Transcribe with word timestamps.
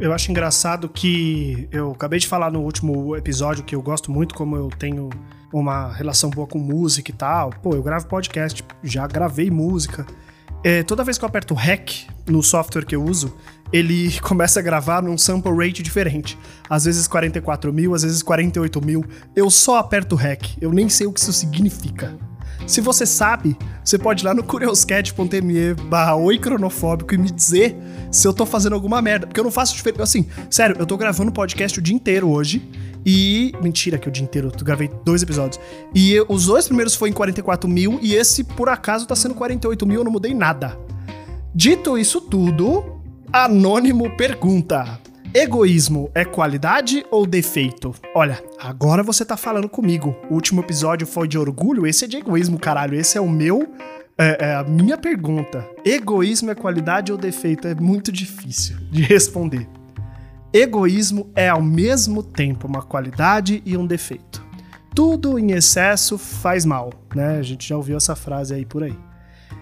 Eu 0.00 0.14
acho 0.14 0.30
engraçado 0.30 0.88
que 0.88 1.68
eu 1.70 1.92
acabei 1.92 2.18
de 2.18 2.26
falar 2.26 2.50
no 2.50 2.62
último 2.62 3.14
episódio 3.14 3.62
que 3.62 3.74
eu 3.74 3.82
gosto 3.82 4.10
muito 4.10 4.34
como 4.34 4.56
eu 4.56 4.70
tenho 4.70 5.10
uma 5.52 5.92
relação 5.92 6.30
boa 6.30 6.46
com 6.46 6.58
música 6.58 7.10
e 7.10 7.14
tal. 7.14 7.50
Pô, 7.62 7.74
eu 7.74 7.82
gravo 7.82 8.06
podcast, 8.06 8.64
já 8.82 9.06
gravei 9.06 9.50
música. 9.50 10.06
É, 10.64 10.82
toda 10.82 11.04
vez 11.04 11.18
que 11.18 11.24
eu 11.24 11.28
aperto 11.28 11.52
REC 11.52 12.06
no 12.26 12.42
software 12.42 12.86
que 12.86 12.96
eu 12.96 13.04
uso, 13.04 13.36
ele 13.70 14.18
começa 14.20 14.58
a 14.58 14.62
gravar 14.62 15.02
num 15.02 15.18
sample 15.18 15.52
rate 15.52 15.82
diferente. 15.82 16.38
Às 16.68 16.86
vezes 16.86 17.06
44 17.06 17.70
mil, 17.70 17.94
às 17.94 18.02
vezes 18.02 18.22
48 18.22 18.82
mil. 18.82 19.04
Eu 19.36 19.50
só 19.50 19.76
aperto 19.76 20.16
REC, 20.16 20.56
eu 20.62 20.72
nem 20.72 20.88
sei 20.88 21.06
o 21.06 21.12
que 21.12 21.20
isso 21.20 21.32
significa. 21.32 22.18
Se 22.66 22.80
você 22.80 23.04
sabe, 23.04 23.56
você 23.84 23.98
pode 23.98 24.22
ir 24.22 24.26
lá 24.26 24.34
no 24.34 24.42
curioscat.me 24.44 25.74
barra 25.88 26.14
oi 26.14 26.38
cronofóbico 26.38 27.14
e 27.14 27.18
me 27.18 27.30
dizer 27.30 27.76
se 28.10 28.26
eu 28.26 28.32
tô 28.32 28.46
fazendo 28.46 28.74
alguma 28.74 29.02
merda. 29.02 29.26
Porque 29.26 29.40
eu 29.40 29.44
não 29.44 29.50
faço 29.50 29.74
diferença. 29.74 30.02
Assim, 30.02 30.26
sério, 30.48 30.76
eu 30.78 30.86
tô 30.86 30.96
gravando 30.96 31.32
podcast 31.32 31.78
o 31.78 31.82
dia 31.82 31.94
inteiro 31.94 32.28
hoje. 32.28 32.62
E. 33.04 33.52
Mentira 33.62 33.98
que 33.98 34.08
o 34.08 34.10
dia 34.10 34.22
inteiro, 34.22 34.52
eu 34.56 34.64
gravei 34.64 34.90
dois 35.04 35.22
episódios. 35.22 35.60
E 35.94 36.20
os 36.28 36.46
dois 36.46 36.66
primeiros 36.66 36.94
foi 36.94 37.08
em 37.08 37.12
44 37.12 37.68
mil, 37.68 37.98
e 38.02 38.14
esse, 38.14 38.44
por 38.44 38.68
acaso, 38.68 39.06
tá 39.06 39.16
sendo 39.16 39.34
48 39.34 39.86
mil, 39.86 40.00
eu 40.00 40.04
não 40.04 40.12
mudei 40.12 40.34
nada. 40.34 40.78
Dito 41.54 41.98
isso 41.98 42.20
tudo, 42.20 43.00
Anônimo 43.32 44.16
pergunta: 44.16 44.99
Egoísmo 45.32 46.10
é 46.12 46.24
qualidade 46.24 47.06
ou 47.08 47.24
defeito? 47.24 47.94
Olha, 48.16 48.42
agora 48.58 49.00
você 49.00 49.24
tá 49.24 49.36
falando 49.36 49.68
comigo. 49.68 50.16
O 50.28 50.34
último 50.34 50.60
episódio 50.60 51.06
foi 51.06 51.28
de 51.28 51.38
orgulho, 51.38 51.86
esse 51.86 52.04
é 52.04 52.08
de 52.08 52.16
egoísmo, 52.16 52.58
caralho. 52.58 52.98
Esse 52.98 53.16
é 53.16 53.20
o 53.20 53.28
meu. 53.28 53.72
É, 54.18 54.46
é 54.46 54.54
a 54.56 54.64
minha 54.64 54.98
pergunta. 54.98 55.64
Egoísmo 55.84 56.50
é 56.50 56.54
qualidade 56.56 57.12
ou 57.12 57.16
defeito? 57.16 57.68
É 57.68 57.76
muito 57.76 58.10
difícil 58.10 58.76
de 58.90 59.02
responder. 59.02 59.68
Egoísmo 60.52 61.30
é 61.36 61.48
ao 61.48 61.62
mesmo 61.62 62.24
tempo 62.24 62.66
uma 62.66 62.82
qualidade 62.82 63.62
e 63.64 63.76
um 63.76 63.86
defeito. 63.86 64.44
Tudo 64.92 65.38
em 65.38 65.52
excesso 65.52 66.18
faz 66.18 66.64
mal, 66.64 66.92
né? 67.14 67.38
A 67.38 67.42
gente 67.42 67.68
já 67.68 67.76
ouviu 67.76 67.96
essa 67.96 68.16
frase 68.16 68.52
aí 68.52 68.66
por 68.66 68.82
aí. 68.82 68.98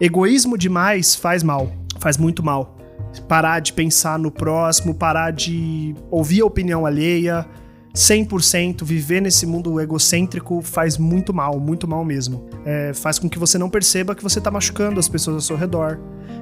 Egoísmo 0.00 0.56
demais 0.56 1.14
faz 1.14 1.42
mal, 1.42 1.70
faz 1.98 2.16
muito 2.16 2.42
mal 2.42 2.79
parar 3.26 3.60
de 3.60 3.72
pensar 3.72 4.18
no 4.18 4.30
próximo, 4.30 4.94
parar 4.94 5.32
de 5.32 5.94
ouvir 6.10 6.42
a 6.42 6.46
opinião 6.46 6.86
alheia, 6.86 7.46
100%, 7.94 8.84
viver 8.84 9.20
nesse 9.20 9.46
mundo 9.46 9.80
egocêntrico 9.80 10.62
faz 10.62 10.96
muito 10.96 11.34
mal, 11.34 11.58
muito 11.58 11.88
mal 11.88 12.04
mesmo. 12.04 12.48
É, 12.64 12.92
faz 12.94 13.18
com 13.18 13.28
que 13.28 13.38
você 13.38 13.58
não 13.58 13.68
perceba 13.68 14.14
que 14.14 14.22
você 14.22 14.38
está 14.38 14.50
machucando 14.50 15.00
as 15.00 15.08
pessoas 15.08 15.36
ao 15.36 15.40
seu 15.40 15.56
redor, 15.56 15.98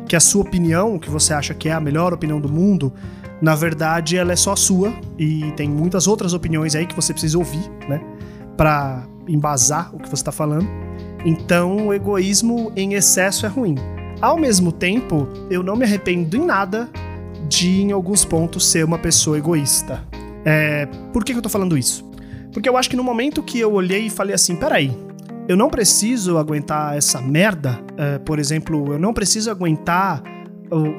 que 0.07 0.15
a 0.15 0.21
sua 0.21 0.43
opinião, 0.43 0.99
que 0.99 1.09
você 1.09 1.33
acha 1.33 1.55
que 1.55 1.69
é 1.69 1.73
a 1.73 1.81
melhor 1.81 2.13
opinião 2.13 2.41
do 2.41 2.49
mundo, 2.49 2.93
na 3.41 3.55
verdade 3.55 4.17
ela 4.17 4.33
é 4.33 4.37
só 4.37 4.55
sua 4.55 4.93
e 5.19 5.53
tem 5.53 5.69
muitas 5.69 6.07
outras 6.07 6.35
opiniões 6.35 6.75
aí 6.75 6.87
que 6.87 6.95
você 6.95 7.13
precisa 7.13 7.39
ouvir, 7.39 7.71
né, 7.89 8.01
para 8.57 9.07
embasar 9.27 9.95
o 9.95 9.99
que 9.99 10.09
você 10.09 10.17
está 10.17 10.33
falando. 10.33 10.69
Então, 11.25 11.89
o 11.89 11.95
egoísmo 11.95 12.73
em 12.77 12.95
excesso 12.95 13.45
é 13.45 13.49
ruim. 13.49 13.75
Ao 14.21 14.37
mesmo 14.37 14.73
tempo, 14.73 15.29
eu 15.51 15.63
não 15.63 15.77
me 15.77 15.85
arrependo 15.85 16.37
em 16.37 16.45
nada 16.45 16.89
de, 17.49 17.83
em 17.83 17.93
alguns 17.93 18.25
pontos, 18.25 18.67
ser 18.67 18.85
uma 18.85 18.99
pessoa 18.99 19.39
egoísta. 19.39 20.05
É, 20.45 20.87
por 21.13 21.25
que, 21.25 21.33
que 21.33 21.39
eu 21.39 21.43
tô 21.43 21.49
falando 21.49 21.79
isso? 21.79 22.09
Porque 22.53 22.69
eu 22.69 22.77
acho 22.77 22.91
que 22.91 22.97
no 22.97 23.05
momento 23.05 23.43
que 23.43 23.61
eu 23.61 23.73
olhei 23.73 24.07
e 24.07 24.11
falei 24.11 24.35
assim: 24.35 24.57
peraí, 24.57 24.97
eu 25.47 25.57
não 25.57 25.71
preciso 25.71 26.37
aguentar 26.37 26.97
essa 26.97 27.21
merda. 27.21 27.81
É, 27.97 28.19
por 28.19 28.39
exemplo, 28.39 28.93
eu 28.93 28.99
não 28.99 29.15
preciso 29.15 29.51
aguentar 29.51 30.23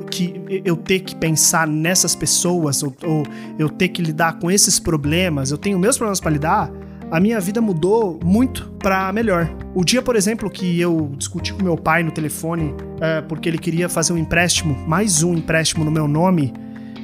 que 0.09 0.61
eu 0.65 0.75
ter 0.75 1.01
que 1.01 1.15
pensar 1.15 1.67
nessas 1.67 2.15
pessoas 2.15 2.81
ou, 2.81 2.91
ou, 3.03 3.23
eu 3.59 3.69
ter 3.69 3.89
que 3.89 4.01
lidar 4.01 4.39
com 4.39 4.49
esses 4.49 4.79
problemas. 4.79 5.51
Eu 5.51 5.57
tenho 5.57 5.77
meus 5.77 5.97
problemas 5.97 6.19
para 6.19 6.31
lidar 6.31 6.71
a 7.11 7.19
minha 7.19 7.39
vida 7.39 7.59
mudou 7.59 8.19
muito 8.23 8.69
para 8.79 9.11
melhor. 9.11 9.49
O 9.73 9.83
dia, 9.83 10.01
por 10.01 10.15
exemplo, 10.15 10.49
que 10.49 10.79
eu 10.79 11.13
discuti 11.17 11.53
com 11.53 11.63
meu 11.63 11.77
pai 11.77 12.01
no 12.03 12.11
telefone 12.11 12.73
é, 12.99 13.21
porque 13.21 13.47
ele 13.47 13.57
queria 13.57 13.87
fazer 13.87 14.13
um 14.13 14.17
empréstimo, 14.17 14.75
mais 14.87 15.21
um 15.21 15.33
empréstimo 15.35 15.85
no 15.85 15.91
meu 15.91 16.07
nome 16.07 16.53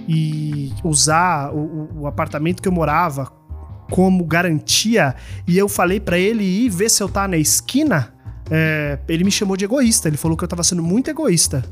e 0.08 0.74
usar 0.84 1.54
o, 1.54 2.02
o 2.02 2.08
apartamento 2.08 2.62
que 2.62 2.68
eu 2.68 2.72
morava 2.72 3.32
como 3.90 4.26
garantia, 4.26 5.16
e 5.48 5.58
eu 5.58 5.70
falei 5.70 6.00
para 6.00 6.18
ele 6.18 6.44
ir 6.44 6.70
ver 6.70 6.90
se 6.90 7.04
eu 7.04 7.08
tá 7.08 7.28
na 7.28 7.38
esquina, 7.38 8.14
é, 8.50 8.98
ele 9.08 9.24
me 9.24 9.32
chamou 9.32 9.56
de 9.56 9.66
egoísta. 9.66 10.08
Ele 10.08 10.18
falou 10.18 10.36
que 10.36 10.44
eu 10.44 10.48
tava 10.48 10.64
sendo 10.64 10.82
muito 10.82 11.10
egoísta. 11.10 11.64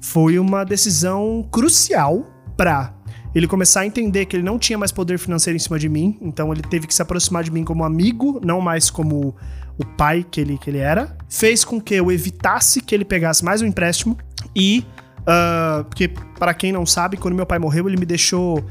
Foi 0.00 0.38
uma 0.38 0.64
decisão 0.64 1.46
crucial 1.50 2.26
para 2.56 2.94
ele 3.34 3.46
começar 3.46 3.80
a 3.80 3.86
entender 3.86 4.26
que 4.26 4.36
ele 4.36 4.42
não 4.42 4.58
tinha 4.58 4.76
mais 4.76 4.90
poder 4.90 5.18
financeiro 5.18 5.56
em 5.56 5.60
cima 5.60 5.78
de 5.78 5.88
mim, 5.88 6.18
então 6.20 6.52
ele 6.52 6.62
teve 6.62 6.86
que 6.86 6.94
se 6.94 7.00
aproximar 7.00 7.44
de 7.44 7.50
mim 7.50 7.62
como 7.62 7.84
amigo, 7.84 8.40
não 8.44 8.60
mais 8.60 8.90
como 8.90 9.36
o 9.80 9.84
pai 9.84 10.24
que 10.28 10.40
ele, 10.40 10.58
que 10.58 10.68
ele 10.68 10.78
era. 10.78 11.16
Fez 11.28 11.64
com 11.64 11.80
que 11.80 11.94
eu 11.94 12.12
evitasse 12.12 12.80
que 12.80 12.94
ele 12.94 13.04
pegasse 13.04 13.44
mais 13.44 13.62
um 13.62 13.66
empréstimo 13.66 14.16
e. 14.54 14.84
Uh, 15.20 15.84
porque, 15.84 16.08
para 16.38 16.52
quem 16.54 16.72
não 16.72 16.84
sabe, 16.84 17.16
quando 17.16 17.34
meu 17.34 17.46
pai 17.46 17.58
morreu, 17.58 17.88
ele 17.88 17.96
me 17.96 18.06
deixou 18.06 18.64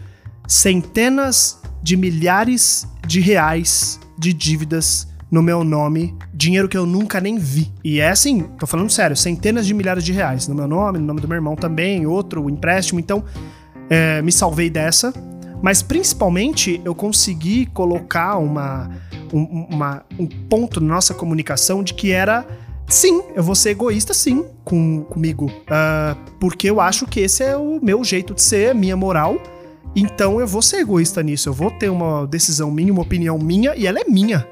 centenas 0.48 1.62
de 1.82 1.96
milhares 1.96 2.88
de 3.08 3.20
reais 3.20 4.00
de 4.18 4.34
dívidas 4.34 5.08
no 5.32 5.44
meu 5.44 5.64
nome, 5.64 6.16
dinheiro 6.34 6.68
que 6.68 6.78
eu 6.78 6.86
nunca 6.86 7.22
nem 7.22 7.38
vi. 7.38 7.72
E 7.84 8.00
é 8.00 8.10
assim, 8.10 8.42
tô 8.58 8.66
falando 8.66 8.90
sério, 8.90 9.16
centenas 9.16 9.66
de 9.66 9.74
milhares 9.74 10.04
de 10.04 10.12
reais 10.12 10.48
no 10.48 10.56
meu 10.56 10.68
nome, 10.68 10.98
no 10.98 11.06
nome 11.06 11.22
do 11.22 11.28
meu 11.28 11.36
irmão 11.36 11.56
também, 11.56 12.06
outro 12.08 12.50
empréstimo. 12.50 13.00
Então, 13.00 13.24
é, 13.90 14.22
me 14.22 14.32
salvei 14.32 14.70
dessa, 14.70 15.14
mas 15.62 15.82
principalmente 15.82 16.82
eu 16.84 16.96
consegui 16.96 17.68
colocar 17.68 18.38
uma, 18.38 18.90
um, 19.34 19.68
uma, 19.70 20.04
um 20.18 20.28
ponto 20.28 20.80
na 20.80 20.96
nossa 20.96 21.14
comunicação 21.14 21.84
de 21.84 21.94
que 21.94 22.12
era 22.12 22.46
sim, 22.88 23.22
eu 23.36 23.44
vou 23.44 23.56
ser 23.56 23.72
egoísta 23.72 24.14
sim 24.14 24.46
com, 24.64 25.04
comigo, 25.04 25.46
uh, 25.46 26.18
porque 26.40 26.70
eu 26.70 26.82
acho 26.82 27.06
que 27.06 27.20
esse 27.20 27.44
é 27.44 27.56
o 27.56 27.80
meu 27.82 28.04
jeito 28.04 28.34
de 28.34 28.42
ser, 28.42 28.74
minha 28.74 28.98
moral. 28.98 29.38
Então 29.96 30.40
eu 30.40 30.48
vou 30.48 30.62
ser 30.62 30.78
egoísta 30.78 31.22
nisso, 31.24 31.50
eu 31.50 31.54
vou 31.54 31.72
ter 31.72 31.90
uma 31.90 32.28
decisão 32.28 32.70
minha, 32.70 32.92
uma 32.92 33.02
opinião 33.02 33.38
minha 33.40 33.76
e 33.76 33.88
ela 33.88 34.00
é 34.00 34.06
minha. 34.08 34.48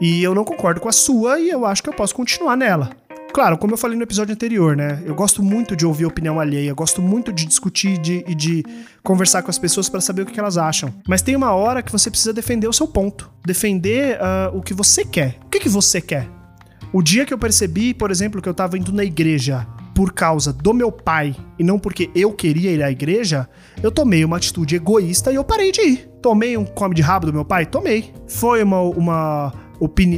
E 0.00 0.22
eu 0.22 0.34
não 0.34 0.44
concordo 0.44 0.80
com 0.80 0.88
a 0.88 0.92
sua 0.92 1.38
e 1.38 1.50
eu 1.50 1.66
acho 1.66 1.82
que 1.82 1.88
eu 1.88 1.94
posso 1.94 2.14
continuar 2.14 2.56
nela. 2.56 2.90
Claro, 3.32 3.56
como 3.56 3.74
eu 3.74 3.78
falei 3.78 3.96
no 3.96 4.02
episódio 4.02 4.32
anterior, 4.32 4.76
né? 4.76 5.02
Eu 5.06 5.14
gosto 5.14 5.42
muito 5.42 5.76
de 5.76 5.86
ouvir 5.86 6.04
opinião 6.04 6.40
alheia, 6.40 6.74
gosto 6.74 7.00
muito 7.00 7.32
de 7.32 7.46
discutir 7.46 7.92
e 7.92 7.98
de, 7.98 8.34
de, 8.34 8.64
conversar 9.04 9.42
com 9.42 9.50
as 9.50 9.58
pessoas 9.58 9.88
para 9.88 10.00
saber 10.00 10.22
o 10.22 10.26
que 10.26 10.38
elas 10.38 10.58
acham. 10.58 10.92
Mas 11.06 11.22
tem 11.22 11.36
uma 11.36 11.52
hora 11.52 11.82
que 11.82 11.92
você 11.92 12.10
precisa 12.10 12.32
defender 12.32 12.66
o 12.66 12.72
seu 12.72 12.88
ponto, 12.88 13.30
defender 13.44 14.18
uh, 14.18 14.56
o 14.56 14.60
que 14.60 14.74
você 14.74 15.04
quer. 15.04 15.38
O 15.44 15.48
que, 15.48 15.60
que 15.60 15.68
você 15.68 16.00
quer? 16.00 16.28
O 16.92 17.00
dia 17.02 17.24
que 17.24 17.32
eu 17.32 17.38
percebi, 17.38 17.94
por 17.94 18.10
exemplo, 18.10 18.42
que 18.42 18.48
eu 18.48 18.54
tava 18.54 18.76
indo 18.76 18.92
na 18.92 19.04
igreja 19.04 19.64
por 19.94 20.12
causa 20.12 20.52
do 20.52 20.74
meu 20.74 20.90
pai 20.90 21.36
e 21.56 21.62
não 21.62 21.78
porque 21.78 22.10
eu 22.14 22.32
queria 22.32 22.72
ir 22.72 22.82
à 22.82 22.90
igreja, 22.90 23.48
eu 23.80 23.92
tomei 23.92 24.24
uma 24.24 24.38
atitude 24.38 24.74
egoísta 24.74 25.30
e 25.30 25.36
eu 25.36 25.44
parei 25.44 25.70
de 25.70 25.80
ir. 25.80 26.10
Tomei 26.20 26.56
um 26.56 26.64
come 26.64 26.96
de 26.96 27.02
rabo 27.02 27.26
do 27.26 27.32
meu 27.32 27.44
pai? 27.44 27.64
Tomei. 27.64 28.12
Foi 28.26 28.62
uma, 28.64 28.80
uma, 28.80 29.52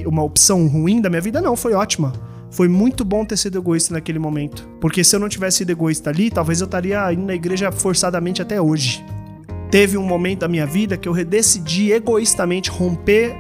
uma 0.07 0.23
opção 0.23 0.67
ruim 0.67 1.01
da 1.01 1.11
minha 1.11 1.21
vida? 1.21 1.43
Não, 1.43 1.55
foi 1.55 1.75
ótima 1.75 2.32
foi 2.53 2.69
muito 2.69 3.05
bom 3.05 3.25
ter 3.25 3.37
sido 3.37 3.59
egoísta 3.59 3.95
naquele 3.95 4.19
momento. 4.19 4.69
Porque 4.81 5.03
se 5.03 5.17
eu 5.17 5.21
não 5.21 5.29
tivesse 5.29 5.59
sido 5.59 5.71
egoísta 5.71 6.11
ali, 6.11 6.31
talvez 6.31 6.61
eu 6.61 6.67
estaria 6.67 7.13
indo 7.13 7.25
na 7.25 7.35
igreja 7.35 7.73
forçadamente 7.73 8.41
até 8.41 8.61
hoje. 8.61 9.05
Teve 9.71 9.97
um 9.97 10.07
momento 10.07 10.41
da 10.41 10.49
minha 10.49 10.67
vida 10.67 10.99
que 10.99 11.09
eu 11.09 11.15
decidi 11.25 11.93
egoístamente 11.93 12.71
romper 12.71 13.35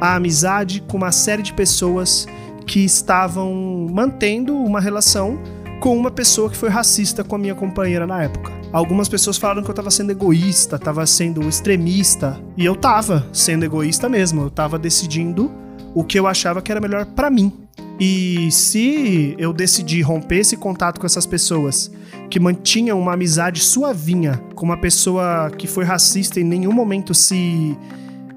a 0.00 0.14
amizade 0.16 0.82
com 0.88 0.96
uma 0.96 1.12
série 1.12 1.42
de 1.42 1.52
pessoas 1.52 2.26
que 2.66 2.82
estavam 2.84 3.86
mantendo 3.92 4.56
uma 4.56 4.80
relação 4.80 5.38
com 5.78 5.96
uma 5.96 6.10
pessoa 6.10 6.48
que 6.48 6.56
foi 6.56 6.70
racista 6.70 7.22
com 7.22 7.36
a 7.36 7.38
minha 7.38 7.54
companheira 7.54 8.06
na 8.06 8.22
época. 8.22 8.50
Algumas 8.72 9.08
pessoas 9.08 9.36
falaram 9.36 9.62
que 9.62 9.70
eu 9.70 9.74
tava 9.74 9.90
sendo 9.90 10.10
egoísta, 10.10 10.78
tava 10.78 11.06
sendo 11.06 11.46
extremista, 11.46 12.40
e 12.56 12.64
eu 12.64 12.74
tava 12.74 13.28
sendo 13.32 13.64
egoísta 13.64 14.08
mesmo, 14.08 14.42
eu 14.42 14.50
tava 14.50 14.78
decidindo 14.78 15.52
o 15.94 16.02
que 16.02 16.18
eu 16.18 16.26
achava 16.26 16.60
que 16.60 16.72
era 16.72 16.80
melhor 16.80 17.04
para 17.06 17.30
mim. 17.30 17.65
E 17.98 18.50
se 18.50 19.34
eu 19.38 19.52
decidir 19.52 20.02
romper 20.02 20.40
esse 20.40 20.56
contato 20.56 21.00
com 21.00 21.06
essas 21.06 21.24
pessoas 21.24 21.90
que 22.28 22.38
mantinham 22.38 23.00
uma 23.00 23.14
amizade 23.14 23.60
suavinha 23.60 24.40
com 24.54 24.66
uma 24.66 24.76
pessoa 24.76 25.50
que 25.56 25.66
foi 25.66 25.84
racista 25.84 26.38
e 26.38 26.42
em 26.42 26.46
nenhum 26.46 26.72
momento 26.72 27.14
se 27.14 27.76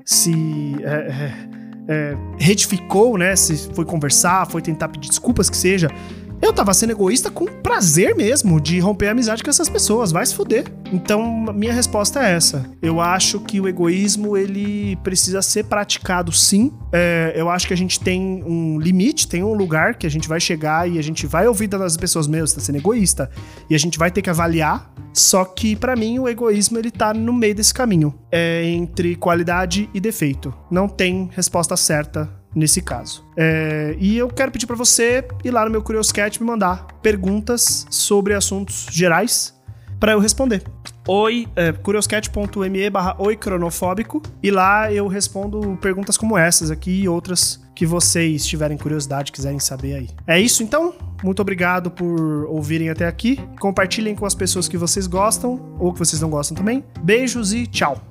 se 0.05 0.75
é, 0.81 0.89
é, 0.89 1.33
é, 1.87 2.17
retificou, 2.39 3.17
né? 3.17 3.35
Se 3.35 3.69
foi 3.73 3.85
conversar, 3.85 4.47
foi 4.47 4.61
tentar 4.61 4.87
pedir 4.87 5.09
desculpas 5.09 5.49
que 5.49 5.57
seja, 5.57 5.89
eu 6.41 6.53
tava 6.53 6.73
sendo 6.73 6.91
egoísta 6.91 7.29
com 7.29 7.45
prazer 7.45 8.15
mesmo 8.15 8.59
de 8.61 8.79
romper 8.79 9.07
a 9.07 9.11
amizade 9.11 9.43
com 9.43 9.49
essas 9.49 9.69
pessoas. 9.69 10.11
Vai 10.11 10.25
se 10.25 10.33
fuder. 10.33 10.65
Então, 10.91 11.45
minha 11.53 11.73
resposta 11.73 12.25
é 12.25 12.31
essa. 12.33 12.65
Eu 12.81 12.99
acho 12.99 13.39
que 13.41 13.59
o 13.59 13.67
egoísmo, 13.67 14.37
ele 14.37 14.95
precisa 14.97 15.41
ser 15.41 15.65
praticado 15.65 16.31
sim. 16.31 16.73
É, 16.91 17.33
eu 17.35 17.49
acho 17.49 17.67
que 17.67 17.73
a 17.73 17.77
gente 17.77 17.99
tem 17.99 18.43
um 18.43 18.79
limite, 18.79 19.27
tem 19.27 19.43
um 19.43 19.53
lugar 19.53 19.95
que 19.95 20.07
a 20.07 20.09
gente 20.09 20.27
vai 20.27 20.39
chegar 20.39 20.89
e 20.89 20.97
a 20.97 21.01
gente 21.01 21.27
vai 21.27 21.47
ouvir 21.47 21.67
das 21.67 21.97
pessoas 21.97 22.25
mesmo, 22.25 22.55
tá 22.55 22.61
sendo 22.61 22.77
egoísta. 22.77 23.29
E 23.69 23.75
a 23.75 23.77
gente 23.77 23.99
vai 23.99 24.09
ter 24.09 24.21
que 24.21 24.29
avaliar. 24.29 24.91
Só 25.13 25.43
que, 25.43 25.75
para 25.75 25.95
mim, 25.95 26.19
o 26.19 26.27
egoísmo, 26.27 26.77
ele 26.77 26.91
tá 26.91 27.13
no 27.13 27.33
meio 27.33 27.53
desse 27.53 27.73
caminho. 27.73 28.13
É 28.31 28.63
entre 28.65 29.15
qualidade 29.15 29.89
e 29.93 29.99
defeito. 29.99 30.53
Não 30.71 30.87
tem 30.87 31.29
resposta 31.33 31.75
certa 31.75 32.38
nesse 32.53 32.81
caso. 32.81 33.23
É, 33.37 33.95
e 33.99 34.17
eu 34.17 34.27
quero 34.27 34.51
pedir 34.51 34.65
para 34.65 34.75
você 34.75 35.25
ir 35.43 35.51
lá 35.51 35.65
no 35.65 35.71
meu 35.71 35.81
Curioscat 35.81 36.41
me 36.41 36.47
mandar 36.47 36.87
perguntas 37.01 37.85
sobre 37.89 38.33
assuntos 38.33 38.87
gerais 38.91 39.57
para 39.99 40.13
eu 40.13 40.19
responder. 40.19 40.63
Oi, 41.07 41.47
é, 41.55 41.71
curioscat.me 41.71 42.89
barra 42.89 43.15
oi 43.19 43.35
cronofóbico 43.35 44.21
e 44.41 44.51
lá 44.51 44.91
eu 44.93 45.07
respondo 45.07 45.77
perguntas 45.81 46.17
como 46.17 46.37
essas 46.37 46.71
aqui 46.71 47.01
e 47.01 47.09
outras 47.09 47.59
que 47.75 47.85
vocês 47.85 48.45
tiverem 48.45 48.77
curiosidade, 48.77 49.31
quiserem 49.31 49.59
saber 49.59 49.95
aí. 49.95 50.09
É 50.27 50.39
isso 50.39 50.63
então? 50.63 50.93
Muito 51.23 51.41
obrigado 51.41 51.89
por 51.89 52.45
ouvirem 52.45 52.89
até 52.89 53.07
aqui. 53.07 53.39
Compartilhem 53.59 54.15
com 54.15 54.25
as 54.25 54.35
pessoas 54.35 54.67
que 54.67 54.77
vocês 54.77 55.07
gostam 55.07 55.75
ou 55.79 55.91
que 55.91 55.99
vocês 55.99 56.21
não 56.21 56.29
gostam 56.29 56.55
também. 56.55 56.83
Beijos 57.01 57.53
e 57.53 57.65
tchau! 57.67 58.08